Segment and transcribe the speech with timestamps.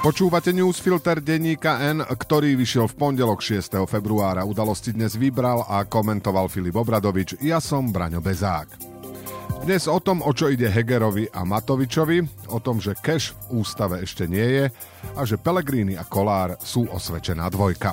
[0.00, 3.84] Počúvate newsfilter denníka N, ktorý vyšiel v pondelok 6.
[3.84, 4.48] februára.
[4.48, 7.36] Udalosti dnes vybral a komentoval Filip Obradovič.
[7.44, 8.80] Ja som Braňo Bezák.
[9.60, 14.00] Dnes o tom, o čo ide Hegerovi a Matovičovi, o tom, že cash v ústave
[14.00, 14.64] ešte nie je
[15.12, 17.92] a že Pelegrini a Kolár sú osvedčená dvojka.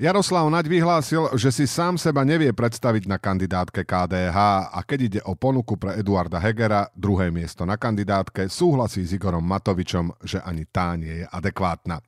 [0.00, 5.20] Jaroslav Naď vyhlásil, že si sám seba nevie predstaviť na kandidátke KDH a keď ide
[5.28, 10.64] o ponuku pre Eduarda Hegera, druhé miesto na kandidátke, súhlasí s Igorom Matovičom, že ani
[10.64, 12.00] tá nie je adekvátna.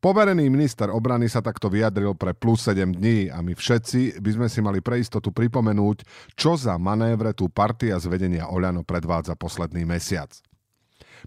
[0.00, 4.48] Poverený minister obrany sa takto vyjadril pre plus 7 dní a my všetci by sme
[4.48, 9.84] si mali pre istotu pripomenúť, čo za manévre tu partia z vedenia Oľano predvádza posledný
[9.84, 10.32] mesiac.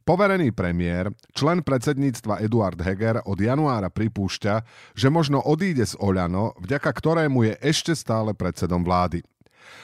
[0.06, 4.54] Poverený premiér, člen predsedníctva Eduard Heger od januára pripúšťa,
[4.94, 9.26] že možno odíde z Oľano, vďaka ktorému je ešte stále predsedom vlády.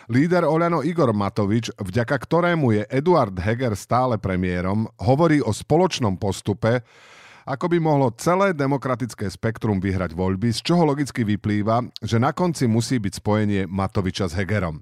[0.08, 6.84] Líder Oľano Igor Matovič, vďaka ktorému je Eduard Heger stále premiérom, hovorí o spoločnom postupe,
[7.44, 12.72] ako by mohlo celé demokratické spektrum vyhrať voľby, z čoho logicky vyplýva, že na konci
[12.72, 14.80] musí byť spojenie Matoviča s Hegerom.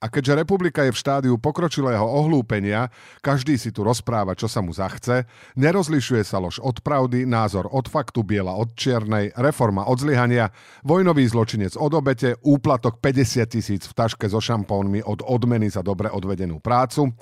[0.00, 2.92] A keďže republika je v štádiu pokročilého ohlúpenia,
[3.24, 5.24] každý si tu rozpráva, čo sa mu zachce,
[5.56, 10.52] nerozlišuje sa lož od pravdy, názor od faktu, biela od čiernej, reforma od zlyhania,
[10.84, 16.12] vojnový zločinec od obete, úplatok 50 tisíc v taške so šampónmi od odmeny za dobre
[16.12, 17.12] odvedenú prácu,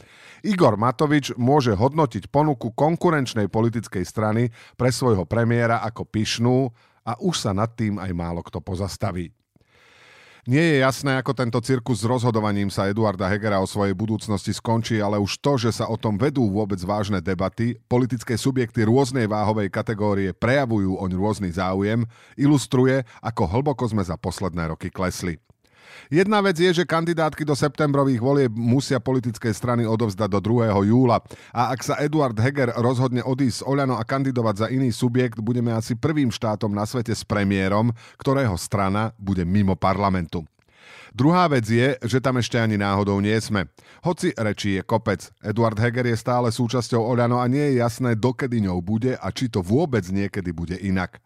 [0.45, 6.69] Igor Matovič môže hodnotiť ponuku konkurenčnej politickej strany pre svojho premiéra ako pyšnú
[7.09, 9.44] a už sa nad tým aj málo kto pozastaví.
[10.45, 15.01] Nie je jasné, ako tento cirkus s rozhodovaním sa Eduarda Hegera o svojej budúcnosti skončí,
[15.01, 19.73] ale už to, že sa o tom vedú vôbec vážne debaty, politické subjekty rôznej váhovej
[19.73, 22.05] kategórie prejavujú oň rôzny záujem,
[22.37, 25.41] ilustruje, ako hlboko sme za posledné roky klesli.
[26.13, 30.71] Jedna vec je, že kandidátky do septembrových volieb musia politické strany odovzdať do 2.
[30.87, 31.21] júla.
[31.55, 35.73] A ak sa Eduard Heger rozhodne odísť z Oľano a kandidovať za iný subjekt, budeme
[35.73, 40.45] asi prvým štátom na svete s premiérom, ktorého strana bude mimo parlamentu.
[41.15, 43.71] Druhá vec je, že tam ešte ani náhodou nie sme.
[44.03, 48.59] Hoci rečí je kopec, Eduard Heger je stále súčasťou Oľano a nie je jasné, dokedy
[48.67, 51.23] ňou bude a či to vôbec niekedy bude inak.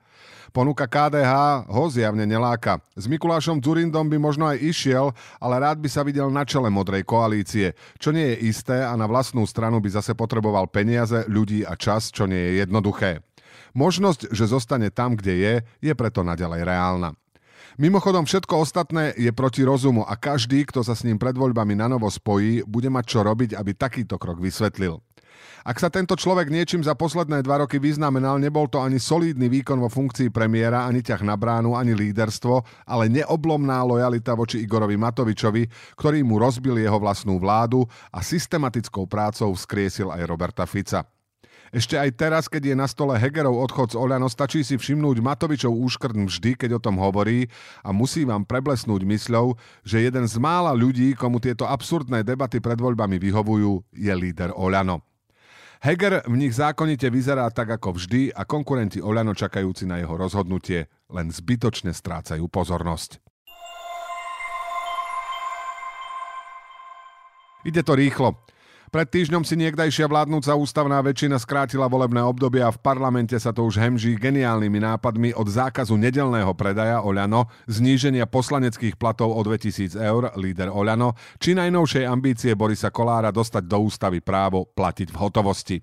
[0.50, 2.80] Ponuka KDH ho zjavne neláka.
[2.96, 7.04] S Mikulášom Zurindom by možno aj išiel, ale rád by sa videl na čele modrej
[7.04, 11.76] koalície, čo nie je isté a na vlastnú stranu by zase potreboval peniaze, ľudí a
[11.76, 13.20] čas, čo nie je jednoduché.
[13.76, 15.54] Možnosť, že zostane tam, kde je,
[15.84, 17.12] je preto naďalej reálna.
[17.78, 21.86] Mimochodom, všetko ostatné je proti rozumu a každý, kto sa s ním pred voľbami na
[21.86, 24.98] novo spojí, bude mať čo robiť, aby takýto krok vysvetlil.
[25.68, 29.76] Ak sa tento človek niečím za posledné dva roky vyznamenal, nebol to ani solídny výkon
[29.76, 35.68] vo funkcii premiéra, ani ťah na bránu, ani líderstvo, ale neoblomná lojalita voči Igorovi Matovičovi,
[35.98, 41.04] ktorý mu rozbil jeho vlastnú vládu a systematickou prácou vzkriesil aj Roberta Fica.
[41.68, 45.68] Ešte aj teraz, keď je na stole Hegerov odchod z Oľano, stačí si všimnúť Matovičov
[45.68, 47.44] úškrn vždy, keď o tom hovorí
[47.84, 49.52] a musí vám preblesnúť mysľou,
[49.84, 55.04] že jeden z mála ľudí, komu tieto absurdné debaty pred voľbami vyhovujú, je líder Oľano.
[55.78, 60.90] Heger v nich zákonite vyzerá tak ako vždy a konkurenti Oľano čakajúci na jeho rozhodnutie
[61.06, 63.22] len zbytočne strácajú pozornosť.
[67.62, 68.42] Ide to rýchlo.
[68.88, 73.68] Pred týždňom si niekdajšia vládnúca ústavná väčšina skrátila volebné obdobie a v parlamente sa to
[73.68, 80.32] už hemží geniálnymi nápadmi od zákazu nedelného predaja Oľano, zníženia poslaneckých platov o 2000 eur,
[80.40, 85.76] líder Oľano, či najnovšej ambície Borisa Kolára dostať do ústavy právo platiť v hotovosti.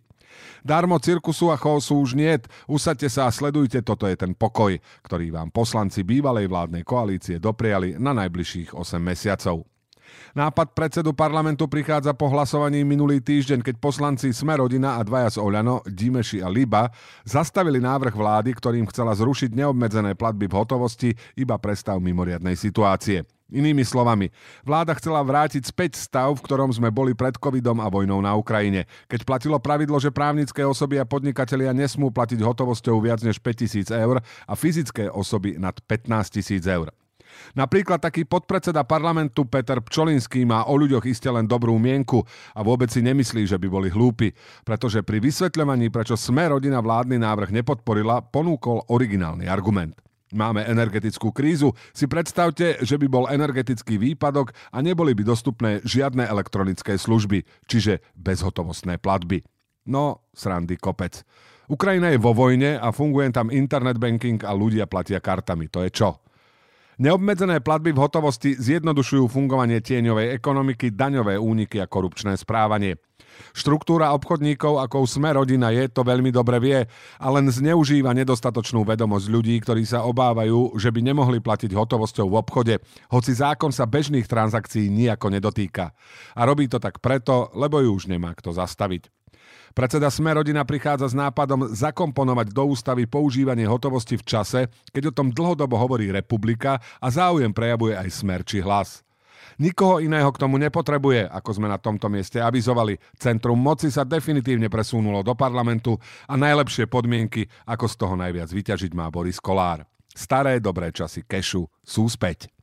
[0.65, 2.49] Darmo cirkusu a chaosu už niet.
[2.65, 4.73] Usadte sa a sledujte, toto je ten pokoj,
[5.05, 9.74] ktorý vám poslanci bývalej vládnej koalície dopriali na najbližších 8 mesiacov.
[10.35, 15.37] Nápad predsedu parlamentu prichádza po hlasovaní minulý týždeň, keď poslanci Sme rodina a dvaja z
[15.39, 16.91] Oľano, Dimeši a Liba,
[17.23, 21.09] zastavili návrh vlády, ktorým chcela zrušiť neobmedzené platby v hotovosti
[21.39, 23.23] iba pre stav mimoriadnej situácie.
[23.45, 24.33] Inými slovami,
[24.65, 28.89] vláda chcela vrátiť späť stav, v ktorom sme boli pred covidom a vojnou na Ukrajine,
[29.05, 34.17] keď platilo pravidlo, že právnické osoby a podnikatelia nesmú platiť hotovosťou viac než 5000 eur
[34.25, 36.89] a fyzické osoby nad 15 000 eur.
[37.53, 42.23] Napríklad taký podpredseda parlamentu Peter Pčolinský má o ľuďoch iste len dobrú mienku
[42.53, 44.33] a vôbec si nemyslí, že by boli hlúpi,
[44.67, 49.95] pretože pri vysvetľovaní, prečo sme rodina vládny návrh nepodporila, ponúkol originálny argument.
[50.35, 51.71] Máme energetickú krízu.
[51.93, 58.01] Si predstavte, že by bol energetický výpadok a neboli by dostupné žiadne elektronické služby, čiže
[58.17, 59.45] bezhotovostné platby.
[59.85, 61.21] No, srandy kopec.
[61.69, 65.69] Ukrajina je vo vojne a funguje tam internet banking a ľudia platia kartami.
[65.69, 66.24] To je čo?
[66.95, 72.95] Neobmedzené platby v hotovosti zjednodušujú fungovanie tieňovej ekonomiky, daňové úniky a korupčné správanie.
[73.51, 76.79] Štruktúra obchodníkov, ako sme rodina je, to veľmi dobre vie
[77.19, 82.39] a len zneužíva nedostatočnú vedomosť ľudí, ktorí sa obávajú, že by nemohli platiť hotovosťou v
[82.39, 82.75] obchode,
[83.11, 85.91] hoci zákon sa bežných transakcií nejako nedotýka.
[86.31, 89.11] A robí to tak preto, lebo ju už nemá kto zastaviť.
[89.75, 95.15] Predseda Sme rodina prichádza s nápadom zakomponovať do ústavy používanie hotovosti v čase, keď o
[95.19, 99.03] tom dlhodobo hovorí republika a záujem prejavuje aj Smer či hlas.
[99.59, 102.95] Nikoho iného k tomu nepotrebuje, ako sme na tomto mieste avizovali.
[103.19, 108.95] Centrum moci sa definitívne presunulo do parlamentu a najlepšie podmienky, ako z toho najviac vyťažiť
[108.95, 109.83] má Boris Kolár.
[110.15, 112.54] Staré dobré časy kešu sú späť.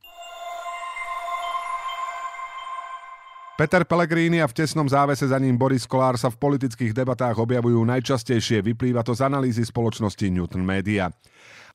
[3.53, 7.85] Peter Pellegrini a v tesnom závese za ním Boris Kolár sa v politických debatách objavujú
[7.85, 8.65] najčastejšie.
[8.65, 11.13] Vyplýva to z analýzy spoločnosti Newton Media.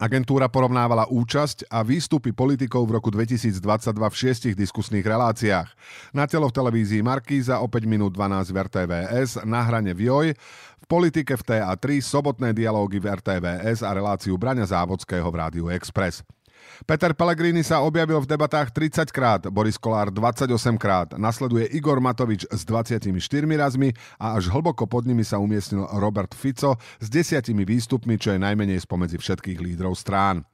[0.03, 3.63] Agentúra porovnávala účasť a výstupy politikov v roku 2022
[3.95, 5.71] v šiestich diskusných reláciách.
[6.11, 10.27] Na telo v televízii Markíza o 5 minút 12 v RTVS, na hrane v Joj,
[10.83, 16.27] v politike v TA3, sobotné dialógy v RTVS a reláciu Braňa Závodského v Rádiu Express.
[16.85, 22.49] Peter Pellegrini sa objavil v debatách 30 krát, Boris Kolár 28 krát, nasleduje Igor Matovič
[22.49, 23.11] s 24
[23.59, 28.43] razmi a až hlboko pod nimi sa umiestnil Robert Fico s desiatimi výstupmi, čo je
[28.43, 30.47] najmenej spomedzi všetkých lídrov strán.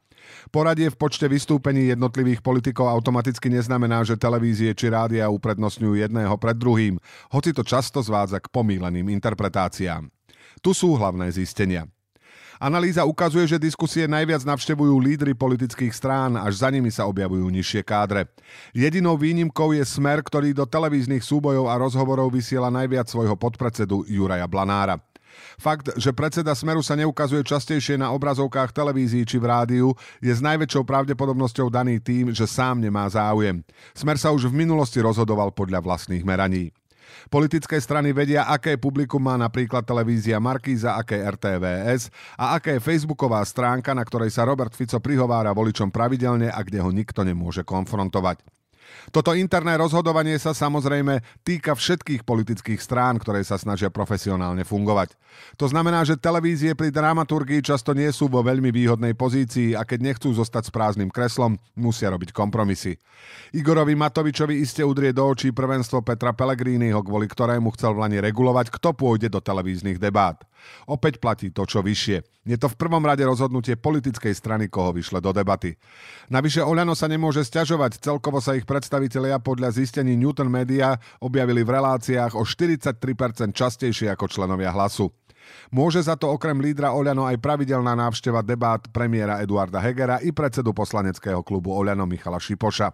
[0.48, 6.56] Poradie v počte vystúpení jednotlivých politikov automaticky neznamená, že televízie či rádia uprednostňujú jedného pred
[6.56, 6.96] druhým,
[7.32, 10.08] hoci to často zvádza k pomíleným interpretáciám.
[10.64, 11.84] Tu sú hlavné zistenia.
[12.62, 17.82] Analýza ukazuje, že diskusie najviac navštevujú lídry politických strán, až za nimi sa objavujú nižšie
[17.82, 18.30] kádre.
[18.70, 24.46] Jedinou výnimkou je smer, ktorý do televíznych súbojov a rozhovorov vysiela najviac svojho podpredsedu Juraja
[24.46, 25.02] Blanára.
[25.58, 29.88] Fakt, že predseda Smeru sa neukazuje častejšie na obrazovkách televízií či v rádiu,
[30.22, 33.62] je s najväčšou pravdepodobnosťou daný tým, že sám nemá záujem.
[33.94, 36.70] Smer sa už v minulosti rozhodoval podľa vlastných meraní.
[37.28, 43.42] Politické strany vedia, aké publikum má napríklad televízia Markíza, aké RTVS a aké je facebooková
[43.42, 48.53] stránka, na ktorej sa Robert Fico prihovára voličom pravidelne a kde ho nikto nemôže konfrontovať.
[49.14, 55.14] Toto interné rozhodovanie sa samozrejme týka všetkých politických strán, ktoré sa snažia profesionálne fungovať.
[55.58, 60.14] To znamená, že televízie pri dramaturgii často nie sú vo veľmi výhodnej pozícii a keď
[60.14, 62.98] nechcú zostať s prázdnym kreslom, musia robiť kompromisy.
[63.54, 68.92] Igorovi Matovičovi iste udrie do očí prvenstvo Petra Pellegriniho, kvôli ktorému chcel v regulovať, kto
[68.94, 70.42] pôjde do televíznych debát.
[70.90, 72.33] Opäť platí to, čo vyššie.
[72.44, 75.80] Je to v prvom rade rozhodnutie politickej strany, koho vyšle do debaty.
[76.28, 81.72] Navyše Oľano sa nemôže stiažovať, celkovo sa ich predstavitelia podľa zistení Newton Media objavili v
[81.80, 83.00] reláciách o 43%
[83.56, 85.08] častejšie ako členovia hlasu.
[85.72, 90.76] Môže za to okrem lídra Oľano aj pravidelná návšteva debát premiéra Eduarda Hegera i predsedu
[90.76, 92.92] poslaneckého klubu Oľano Michala Šipoša.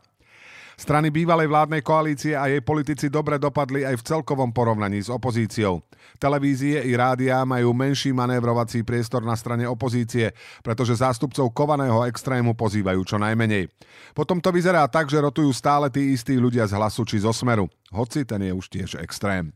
[0.81, 5.85] Strany bývalej vládnej koalície a jej politici dobre dopadli aj v celkovom porovnaní s opozíciou.
[6.17, 10.33] Televízie i rádia majú menší manévrovací priestor na strane opozície,
[10.65, 13.69] pretože zástupcov kovaného extrému pozývajú čo najmenej.
[14.17, 17.69] Potom to vyzerá tak, že rotujú stále tí istí ľudia z hlasu či zo smeru,
[17.93, 19.53] hoci ten je už tiež extrém.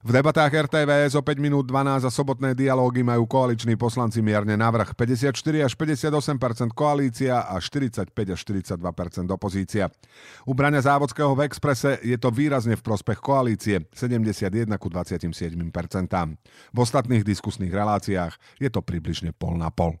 [0.00, 4.96] V debatách RTVS o 5 minút 12 a sobotné dialógy majú koaliční poslanci mierne navrh.
[4.96, 8.80] 54 až 58% koalícia a 45 až 42
[9.28, 9.92] opozícia.
[10.48, 15.28] U Braňa Závodského v Exprese je to výrazne v prospech koalície 71 ku 27%
[16.74, 20.00] V ostatných diskusných reláciách je to približne pol na pol.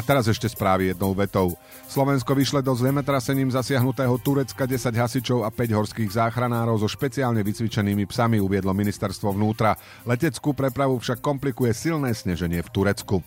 [0.00, 1.60] A teraz ešte správy jednou vetou.
[1.84, 8.08] Slovensko vyšle do zemetrasením zasiahnutého Turecka 10 hasičov a 5 horských záchranárov so špeciálne vycvičenými
[8.08, 9.76] psami, uviedlo ministerstvo vnútra.
[10.08, 13.20] Leteckú prepravu však komplikuje silné sneženie v Turecku.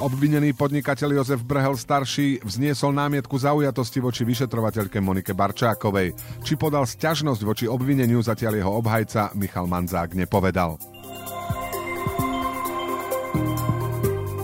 [0.00, 6.16] Obvinený podnikateľ Jozef Brhel starší vzniesol námietku zaujatosti voči vyšetrovateľke Monike Barčákovej.
[6.40, 10.80] Či podal sťažnosť voči obvineniu, zatiaľ jeho obhajca Michal Manzák nepovedal.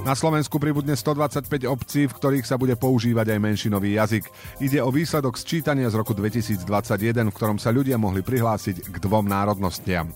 [0.07, 4.31] Na Slovensku pribudne 125 obcí, v ktorých sa bude používať aj menšinový jazyk.
[4.63, 6.63] Ide o výsledok sčítania z roku 2021,
[7.27, 10.15] v ktorom sa ľudia mohli prihlásiť k dvom národnostiam.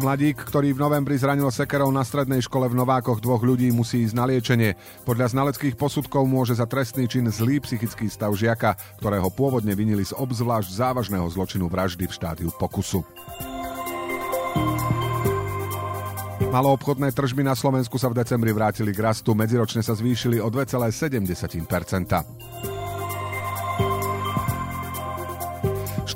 [0.00, 4.16] Mladík, ktorý v novembri zranil sekerov na strednej škole v Novákoch dvoch ľudí, musí ísť
[4.16, 4.72] na liečenie.
[5.04, 8.72] Podľa znaleckých posudkov môže za trestný čin zlý psychický stav žiaka,
[9.04, 13.04] ktorého pôvodne vinili z obzvlášť závažného zločinu vraždy v štádiu pokusu.
[16.50, 22.86] Maloobchodné tržby na Slovensku sa v decembri vrátili k rastu, medziročne sa zvýšili o 2,7%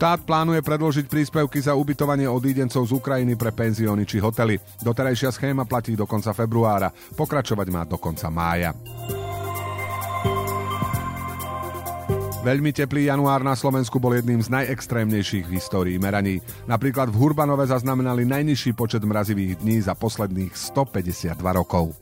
[0.00, 4.56] Štát plánuje predložiť príspevky za ubytovanie odídencov z Ukrajiny pre penzióny či hotely.
[4.80, 8.72] Doterajšia schéma platí do konca februára, pokračovať má do konca mája.
[12.40, 16.40] Veľmi teplý január na Slovensku bol jedným z najextrémnejších v histórii meraní.
[16.64, 21.92] Napríklad v Hurbanove zaznamenali najnižší počet mrazivých dní za posledných 152 rokov.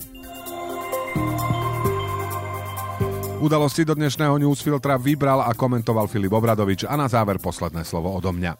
[3.42, 8.30] Udalosti do dnešného newsfiltra vybral a komentoval Filip Obradovič a na záver posledné slovo odo
[8.30, 8.54] mňa.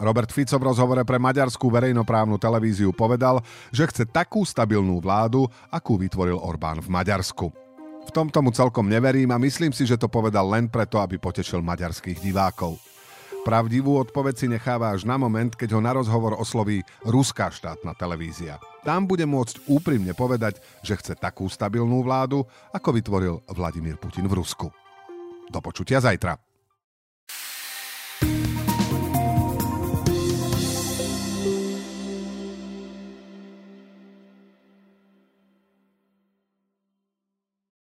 [0.00, 6.00] Robert Fico v rozhovore pre maďarskú verejnoprávnu televíziu povedal, že chce takú stabilnú vládu, akú
[6.00, 7.67] vytvoril Orbán v Maďarsku.
[8.08, 11.60] V tomto mu celkom neverím a myslím si, že to povedal len preto, aby potešil
[11.60, 12.80] maďarských divákov.
[13.44, 18.56] Pravdivú odpoveď si necháva až na moment, keď ho na rozhovor osloví ruská štátna televízia.
[18.80, 24.40] Tam bude môcť úprimne povedať, že chce takú stabilnú vládu, ako vytvoril Vladimír Putin v
[24.40, 24.72] Rusku.
[25.52, 26.47] Do počutia zajtra.